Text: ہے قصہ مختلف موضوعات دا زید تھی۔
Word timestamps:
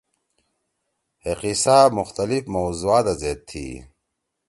ہے 1.23 1.31
قصہ 1.39 1.77
مختلف 1.97 2.43
موضوعات 2.55 3.03
دا 3.07 3.13
زید 3.21 3.39
تھی۔ 3.49 3.65